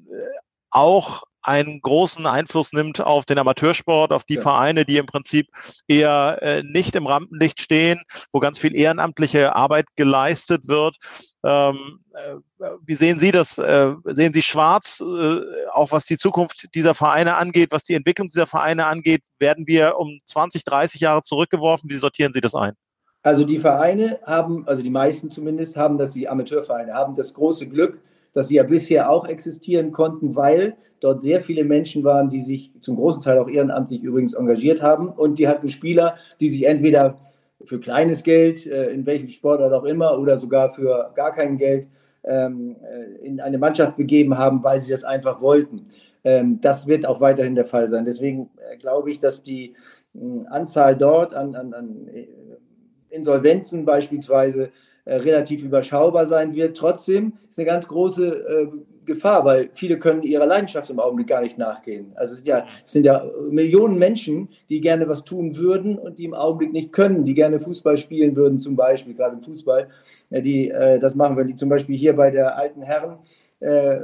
auch 0.70 1.24
einen 1.42 1.80
großen 1.80 2.26
Einfluss 2.26 2.72
nimmt 2.72 3.00
auf 3.00 3.24
den 3.24 3.38
Amateursport, 3.38 4.12
auf 4.12 4.24
die 4.24 4.34
ja. 4.34 4.42
Vereine, 4.42 4.84
die 4.84 4.98
im 4.98 5.06
Prinzip 5.06 5.48
eher 5.88 6.38
äh, 6.42 6.62
nicht 6.62 6.94
im 6.96 7.06
Rampenlicht 7.06 7.60
stehen, 7.60 8.02
wo 8.32 8.40
ganz 8.40 8.58
viel 8.58 8.74
ehrenamtliche 8.74 9.54
Arbeit 9.54 9.86
geleistet 9.96 10.68
wird. 10.68 10.96
Ähm, 11.44 12.00
äh, 12.14 12.66
wie 12.84 12.96
sehen 12.96 13.18
Sie 13.18 13.32
das? 13.32 13.58
Äh, 13.58 13.94
sehen 14.04 14.32
Sie 14.32 14.42
schwarz, 14.42 15.00
äh, 15.00 15.40
auch 15.72 15.92
was 15.92 16.04
die 16.04 16.18
Zukunft 16.18 16.74
dieser 16.74 16.94
Vereine 16.94 17.36
angeht, 17.36 17.70
was 17.70 17.84
die 17.84 17.94
Entwicklung 17.94 18.28
dieser 18.28 18.46
Vereine 18.46 18.86
angeht? 18.86 19.22
Werden 19.38 19.66
wir 19.66 19.96
um 19.98 20.20
20, 20.26 20.64
30 20.64 21.00
Jahre 21.00 21.22
zurückgeworfen? 21.22 21.88
Wie 21.88 21.98
sortieren 21.98 22.32
Sie 22.32 22.40
das 22.40 22.54
ein? 22.54 22.74
Also 23.22 23.44
die 23.44 23.58
Vereine 23.58 24.18
haben, 24.24 24.66
also 24.66 24.82
die 24.82 24.90
meisten 24.90 25.30
zumindest 25.30 25.76
haben 25.76 25.98
das, 25.98 26.12
die 26.12 26.28
Amateurvereine 26.28 26.94
haben 26.94 27.14
das 27.14 27.34
große 27.34 27.68
Glück, 27.68 28.00
dass 28.32 28.48
sie 28.48 28.56
ja 28.56 28.62
bisher 28.62 29.10
auch 29.10 29.26
existieren 29.26 29.92
konnten, 29.92 30.36
weil 30.36 30.76
dort 31.00 31.22
sehr 31.22 31.40
viele 31.40 31.64
Menschen 31.64 32.04
waren, 32.04 32.28
die 32.28 32.40
sich 32.40 32.72
zum 32.80 32.96
großen 32.96 33.22
Teil 33.22 33.38
auch 33.38 33.48
ehrenamtlich 33.48 34.02
übrigens 34.02 34.34
engagiert 34.34 34.82
haben. 34.82 35.08
Und 35.08 35.38
die 35.38 35.48
hatten 35.48 35.68
Spieler, 35.68 36.16
die 36.40 36.48
sich 36.48 36.66
entweder 36.66 37.18
für 37.64 37.80
kleines 37.80 38.22
Geld, 38.22 38.66
äh, 38.66 38.90
in 38.90 39.06
welchem 39.06 39.28
Sportart 39.28 39.72
auch 39.72 39.84
immer, 39.84 40.18
oder 40.18 40.38
sogar 40.38 40.70
für 40.70 41.12
gar 41.14 41.32
kein 41.32 41.58
Geld 41.58 41.88
ähm, 42.24 42.76
äh, 42.82 43.26
in 43.26 43.40
eine 43.40 43.58
Mannschaft 43.58 43.96
begeben 43.96 44.36
haben, 44.36 44.62
weil 44.62 44.78
sie 44.80 44.90
das 44.90 45.04
einfach 45.04 45.40
wollten. 45.40 45.86
Ähm, 46.24 46.60
das 46.60 46.86
wird 46.86 47.06
auch 47.06 47.20
weiterhin 47.20 47.54
der 47.54 47.64
Fall 47.64 47.88
sein. 47.88 48.04
Deswegen 48.04 48.50
äh, 48.70 48.76
glaube 48.76 49.10
ich, 49.10 49.20
dass 49.20 49.42
die 49.42 49.74
Anzahl 50.48 50.96
dort 50.96 51.34
an, 51.34 51.54
an, 51.54 51.72
an 51.72 52.10
Insolvenzen 53.10 53.84
beispielsweise 53.84 54.70
relativ 55.14 55.62
überschaubar 55.62 56.26
sein 56.26 56.54
wird. 56.54 56.76
Trotzdem 56.76 57.34
ist 57.48 57.58
eine 57.58 57.66
ganz 57.66 57.88
große 57.88 58.26
äh, 58.26 58.66
Gefahr, 59.06 59.44
weil 59.44 59.70
viele 59.72 59.98
können 59.98 60.22
ihrer 60.22 60.46
Leidenschaft 60.46 60.88
im 60.90 61.00
Augenblick 61.00 61.26
gar 61.26 61.40
nicht 61.40 61.58
nachgehen. 61.58 62.12
Also 62.14 62.32
es 62.32 62.38
sind, 62.38 62.48
ja, 62.48 62.66
es 62.84 62.92
sind 62.92 63.04
ja 63.04 63.24
Millionen 63.48 63.98
Menschen, 63.98 64.48
die 64.68 64.80
gerne 64.80 65.08
was 65.08 65.24
tun 65.24 65.56
würden 65.56 65.98
und 65.98 66.18
die 66.18 66.24
im 66.24 66.34
Augenblick 66.34 66.72
nicht 66.72 66.92
können, 66.92 67.24
die 67.24 67.34
gerne 67.34 67.60
Fußball 67.60 67.96
spielen 67.96 68.36
würden, 68.36 68.60
zum 68.60 68.76
Beispiel, 68.76 69.14
gerade 69.14 69.36
im 69.36 69.42
Fußball. 69.42 69.88
Die 70.30 70.68
äh, 70.68 70.98
das 70.98 71.14
machen, 71.14 71.36
wenn 71.36 71.48
die 71.48 71.56
zum 71.56 71.68
Beispiel 71.68 71.96
hier 71.96 72.14
bei 72.14 72.30
der 72.30 72.56
alten 72.56 72.82
Herren 72.82 73.18
äh, 73.60 73.98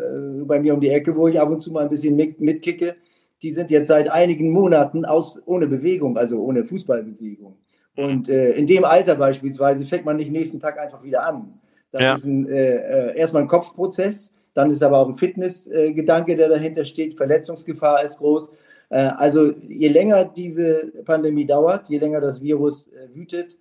bei 0.45 0.61
mir 0.61 0.75
um 0.75 0.81
die 0.81 0.91
Ecke, 0.91 1.17
wo 1.17 1.29
ich 1.29 1.41
ab 1.41 1.51
und 1.51 1.61
zu 1.61 1.73
mal 1.73 1.85
ein 1.85 1.91
bisschen 1.91 2.17
mit, 2.17 2.41
mitkicke, 2.41 2.97
die 3.43 3.53
sind 3.53 3.71
jetzt 3.71 3.89
seit 3.89 4.11
einigen 4.11 4.51
Monaten 4.51 5.05
aus, 5.05 5.43
ohne 5.47 5.67
Bewegung, 5.67 6.17
also 6.17 6.41
ohne 6.41 6.65
Fußballbewegung. 6.65 7.57
Und 7.97 8.29
äh, 8.29 8.53
in 8.53 8.67
dem 8.67 8.85
Alter 8.85 9.15
beispielsweise 9.15 9.87
fängt 9.87 10.05
man 10.05 10.17
nicht 10.17 10.31
nächsten 10.31 10.61
Tag 10.61 10.79
einfach 10.79 11.03
wieder 11.03 11.27
an. 11.27 11.53
Das 11.93 12.03
ja. 12.03 12.15
ist 12.15 12.25
ein, 12.27 12.49
äh, 12.49 12.77
äh, 12.77 13.19
erstmal 13.19 13.43
ein 13.43 13.49
Kopfprozess, 13.49 14.33
dann 14.55 14.71
ist 14.71 14.83
aber 14.83 14.99
auch 14.99 15.09
ein 15.09 15.15
Fitnessgedanke, 15.15 16.33
äh, 16.33 16.37
der 16.37 16.49
dahinter 16.49 16.85
steht. 16.85 17.15
Verletzungsgefahr 17.15 18.05
ist 18.05 18.19
groß. 18.19 18.51
Äh, 18.91 18.99
also 19.17 19.53
je 19.67 19.89
länger 19.89 20.25
diese 20.25 20.93
Pandemie 21.05 21.47
dauert, 21.47 21.89
je 21.89 21.99
länger 21.99 22.21
das 22.21 22.43
Virus 22.43 22.89
äh, 22.89 23.15
wütet, 23.15 23.57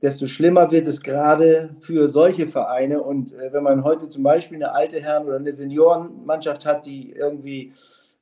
desto 0.00 0.26
schlimmer 0.26 0.70
wird 0.70 0.86
es 0.86 1.00
gerade 1.02 1.76
für 1.80 2.08
solche 2.08 2.46
Vereine. 2.48 3.02
Und 3.02 3.32
wenn 3.52 3.62
man 3.62 3.84
heute 3.84 4.08
zum 4.08 4.24
Beispiel 4.24 4.56
eine 4.56 4.74
alte 4.74 5.00
Herren- 5.00 5.26
oder 5.26 5.36
eine 5.36 5.52
Seniorenmannschaft 5.52 6.66
hat, 6.66 6.86
die 6.86 7.12
irgendwie 7.12 7.70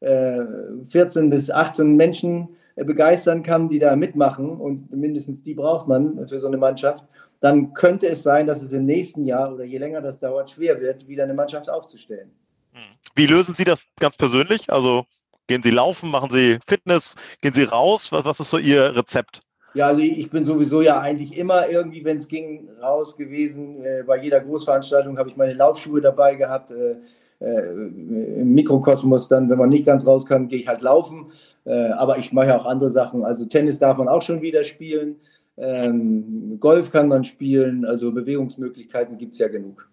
14 0.02 1.31
bis 1.31 1.50
18 1.50 1.97
Menschen 1.97 2.50
begeistern 2.77 3.43
kann, 3.43 3.69
die 3.69 3.79
da 3.79 3.97
mitmachen 3.97 4.50
und 4.61 4.91
mindestens 4.93 5.43
die 5.43 5.55
braucht 5.55 5.89
man 5.89 6.27
für 6.29 6.39
so 6.39 6.47
eine 6.47 6.57
Mannschaft, 6.57 7.05
dann 7.41 7.73
könnte 7.73 8.07
es 8.09 8.23
sein, 8.23 8.47
dass 8.47 8.62
es 8.62 8.73
im 8.73 8.85
nächsten 8.85 9.25
Jahr 9.25 9.53
oder 9.53 9.65
je 9.65 9.79
länger 9.79 10.00
das 10.00 10.19
dauert, 10.19 10.50
schwer 10.50 10.81
wird, 10.81 11.09
wieder 11.09 11.25
eine 11.25 11.35
Mannschaft 11.35 11.69
aufzustellen. 11.71 12.31
Hm. 12.73 12.83
Wie 13.15 13.27
lösen 13.27 13.55
Sie 13.55 13.65
das 13.65 13.85
ganz 13.99 14.17
persönlich? 14.17 14.71
Also 14.71 15.05
gehen 15.47 15.62
Sie 15.62 15.71
laufen, 15.71 16.11
machen 16.11 16.31
Sie 16.31 16.59
Fitness, 16.67 17.17
gehen 17.41 17.55
Sie 17.55 17.65
raus? 17.65 18.12
Was, 18.12 18.25
was 18.25 18.41
ist 18.41 18.50
so 18.50 18.59
Ihr 18.59 18.95
Rezept? 18.95 19.41
Ja, 19.73 19.87
also 19.87 20.00
ich 20.00 20.31
bin 20.31 20.45
sowieso 20.45 20.81
ja 20.81 21.00
eigentlich 21.00 21.37
immer 21.39 21.69
irgendwie, 21.69 22.05
wenn 22.05 22.17
es 22.17 22.27
ging, 22.27 22.69
raus 22.83 23.17
gewesen. 23.17 23.83
Äh, 23.85 24.03
bei 24.05 24.19
jeder 24.19 24.41
Großveranstaltung 24.41 25.17
habe 25.19 25.29
ich 25.29 25.37
meine 25.37 25.55
Laufschuhe 25.55 26.00
dabei 26.00 26.35
gehabt. 26.35 26.73
Äh, 26.73 26.97
äh, 27.41 27.71
Im 27.71 28.53
Mikrokosmos 28.55 29.29
dann, 29.29 29.49
wenn 29.49 29.59
man 29.59 29.69
nicht 29.69 29.87
ganz 29.87 30.07
raus 30.07 30.27
kann, 30.27 30.49
gehe 30.49 30.59
ich 30.59 30.69
halt 30.69 30.83
laufen. 30.83 31.31
Äh, 31.65 31.91
aber 31.91 32.19
ich 32.19 32.33
mache 32.33 32.49
ja 32.49 32.59
auch 32.59 32.67
andere 32.67 32.91
Sachen. 32.91 33.25
Also 33.25 33.45
Tennis 33.45 33.79
darf 33.79 33.97
man 33.99 34.09
auch 34.09 34.23
schon 34.23 34.43
wieder 34.43 34.65
spielen. 34.65 35.17
Ähm, 35.57 36.57
Golf 36.59 36.91
kann 36.91 37.09
man 37.09 37.23
spielen. 37.23 37.85
Also 37.85 38.12
Bewegungsmöglichkeiten 38.12 39.19
gibt 39.19 39.35
es 39.35 39.39
ja 39.39 39.49
genug. 39.49 39.89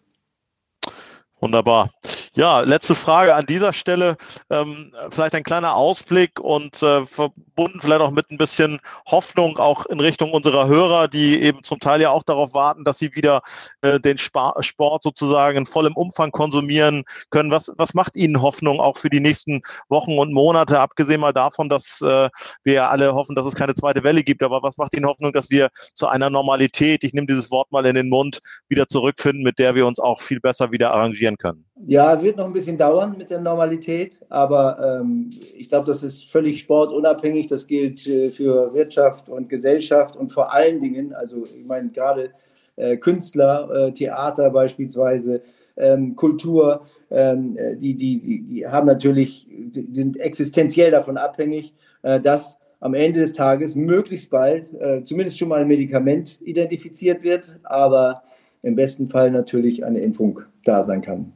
Wunderbar. 1.39 1.91
Ja, 2.33 2.61
letzte 2.61 2.95
Frage 2.95 3.35
an 3.35 3.45
dieser 3.45 3.71
Stelle. 3.73 4.17
Ähm, 4.49 4.91
vielleicht 5.11 5.35
ein 5.35 5.43
kleiner 5.43 5.75
Ausblick 5.75 6.39
und 6.39 6.81
äh, 6.81 7.05
verbunden 7.05 7.79
vielleicht 7.79 8.01
auch 8.01 8.11
mit 8.11 8.31
ein 8.31 8.37
bisschen 8.37 8.79
Hoffnung 9.07 9.57
auch 9.59 9.85
in 9.85 9.99
Richtung 9.99 10.31
unserer 10.31 10.67
Hörer, 10.67 11.07
die 11.07 11.39
eben 11.41 11.61
zum 11.61 11.79
Teil 11.79 12.01
ja 12.01 12.09
auch 12.09 12.23
darauf 12.23 12.53
warten, 12.53 12.83
dass 12.85 12.97
sie 12.97 13.15
wieder 13.15 13.41
äh, 13.81 13.99
den 13.99 14.17
Sp 14.17 14.37
Sport 14.61 15.03
sozusagen 15.03 15.57
in 15.59 15.65
vollem 15.65 15.93
Umfang 15.93 16.31
konsumieren 16.31 17.03
können. 17.29 17.51
Was, 17.51 17.71
was 17.77 17.93
macht 17.93 18.15
Ihnen 18.15 18.41
Hoffnung 18.41 18.79
auch 18.79 18.97
für 18.97 19.09
die 19.09 19.19
nächsten 19.19 19.61
Wochen 19.89 20.17
und 20.17 20.33
Monate, 20.33 20.79
abgesehen 20.79 21.21
mal 21.21 21.33
davon, 21.33 21.69
dass 21.69 22.01
äh, 22.01 22.29
wir 22.63 22.89
alle 22.89 23.13
hoffen, 23.13 23.35
dass 23.35 23.47
es 23.47 23.55
keine 23.55 23.75
zweite 23.75 24.03
Welle 24.03 24.23
gibt, 24.23 24.43
aber 24.43 24.63
was 24.63 24.77
macht 24.77 24.95
Ihnen 24.95 25.05
Hoffnung, 25.05 25.33
dass 25.33 25.49
wir 25.49 25.69
zu 25.93 26.07
einer 26.07 26.29
Normalität, 26.29 27.03
ich 27.03 27.13
nehme 27.13 27.27
dieses 27.27 27.51
Wort 27.51 27.71
mal 27.71 27.85
in 27.85 27.95
den 27.95 28.09
Mund, 28.09 28.41
wieder 28.69 28.87
zurückfinden, 28.87 29.43
mit 29.43 29.59
der 29.59 29.75
wir 29.75 29.85
uns 29.85 29.99
auch 29.99 30.21
viel 30.21 30.39
besser 30.39 30.71
wieder 30.71 30.91
arrangieren 30.91 31.26
können? 31.35 31.65
Ja, 31.85 32.21
wird 32.21 32.37
noch 32.37 32.45
ein 32.45 32.53
bisschen 32.53 32.77
dauern 32.77 33.15
mit 33.17 33.29
der 33.29 33.41
Normalität, 33.41 34.17
aber 34.29 35.01
ähm, 35.01 35.29
ich 35.57 35.67
glaube, 35.67 35.87
das 35.87 36.03
ist 36.03 36.31
völlig 36.31 36.59
sportunabhängig. 36.59 37.47
Das 37.47 37.67
gilt 37.67 38.07
äh, 38.07 38.29
für 38.29 38.73
Wirtschaft 38.73 39.27
und 39.27 39.49
Gesellschaft 39.49 40.15
und 40.15 40.31
vor 40.31 40.53
allen 40.53 40.79
Dingen, 40.79 41.13
also 41.13 41.43
ich 41.43 41.65
meine 41.65 41.89
gerade 41.89 42.31
äh, 42.77 42.97
Künstler, 42.97 43.69
äh, 43.71 43.91
Theater 43.91 44.51
beispielsweise, 44.51 45.41
ähm, 45.75 46.15
Kultur, 46.15 46.83
ähm, 47.09 47.57
äh, 47.57 47.75
die, 47.75 47.95
die, 47.95 48.21
die, 48.21 48.41
die 48.43 48.67
haben 48.67 48.87
natürlich, 48.87 49.47
die 49.49 49.87
sind 49.91 50.19
existenziell 50.19 50.91
davon 50.91 51.17
abhängig, 51.17 51.73
äh, 52.03 52.19
dass 52.19 52.59
am 52.79 52.93
Ende 52.93 53.21
des 53.21 53.33
Tages 53.33 53.75
möglichst 53.75 54.29
bald 54.29 54.71
äh, 54.79 55.03
zumindest 55.03 55.39
schon 55.39 55.49
mal 55.49 55.61
ein 55.61 55.67
Medikament 55.67 56.39
identifiziert 56.41 57.23
wird, 57.23 57.59
aber 57.63 58.23
im 58.61 58.75
besten 58.75 59.09
Fall 59.09 59.31
natürlich 59.31 59.83
eine 59.83 59.99
Impfung 59.99 60.41
da 60.67 60.83
sein 60.83 61.01
kann. 61.01 61.33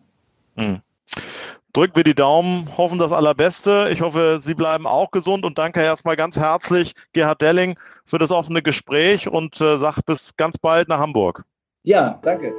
Mhm. 0.56 0.82
Drücken 1.74 1.96
wir 1.96 2.04
die 2.04 2.16
Daumen, 2.16 2.78
hoffen 2.78 3.00
das 3.00 3.14
Allerbeste. 3.14 3.90
Ich 3.94 4.02
hoffe, 4.02 4.40
Sie 4.42 4.54
bleiben 4.54 4.86
auch 4.86 5.12
gesund 5.12 5.46
und 5.46 5.58
danke 5.58 5.82
erstmal 5.82 6.18
ganz 6.18 6.36
herzlich, 6.36 6.94
Gerhard 7.14 7.42
Delling, 7.42 7.78
für 8.06 8.18
das 8.18 8.32
offene 8.32 8.62
Gespräch 8.62 9.30
und 9.30 9.62
äh, 9.62 9.78
sag 9.78 10.02
bis 10.06 10.36
ganz 10.36 10.58
bald 10.58 10.90
nach 10.90 11.00
Hamburg. 11.00 11.46
Ja, 11.84 12.20
danke. 12.22 12.54